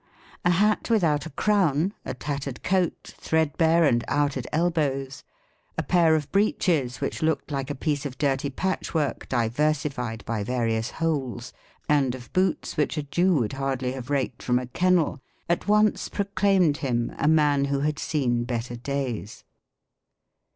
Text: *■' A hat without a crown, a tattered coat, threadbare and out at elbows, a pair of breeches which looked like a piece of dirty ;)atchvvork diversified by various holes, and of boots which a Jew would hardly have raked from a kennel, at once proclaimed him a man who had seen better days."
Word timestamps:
*■' 0.01 0.03
A 0.45 0.49
hat 0.49 0.89
without 0.89 1.27
a 1.27 1.29
crown, 1.29 1.93
a 2.05 2.15
tattered 2.15 2.63
coat, 2.63 3.13
threadbare 3.19 3.83
and 3.83 4.03
out 4.07 4.35
at 4.35 4.47
elbows, 4.51 5.23
a 5.77 5.83
pair 5.83 6.15
of 6.15 6.31
breeches 6.31 6.99
which 7.01 7.21
looked 7.21 7.51
like 7.51 7.69
a 7.69 7.75
piece 7.75 8.03
of 8.03 8.17
dirty 8.17 8.49
;)atchvvork 8.49 9.29
diversified 9.29 10.25
by 10.25 10.43
various 10.43 10.89
holes, 10.89 11.53
and 11.87 12.15
of 12.15 12.33
boots 12.33 12.75
which 12.77 12.97
a 12.97 13.03
Jew 13.03 13.35
would 13.35 13.53
hardly 13.53 13.91
have 13.91 14.09
raked 14.09 14.41
from 14.41 14.57
a 14.57 14.65
kennel, 14.65 15.19
at 15.47 15.67
once 15.67 16.09
proclaimed 16.09 16.77
him 16.77 17.13
a 17.19 17.27
man 17.27 17.65
who 17.65 17.81
had 17.81 17.99
seen 17.99 18.43
better 18.43 18.75
days." 18.75 19.43